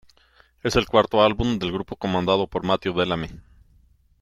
Es 0.63 0.75
el 0.77 0.87
cuarto 0.87 1.21
álbum 1.21 1.59
del 1.59 1.71
grupo 1.71 1.95
comandado 1.95 2.47
por 2.47 2.63
Matthew 2.63 2.95
Bellamy. 2.95 3.27